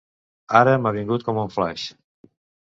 [0.59, 1.85] Ara m'ha vingut com un flaix.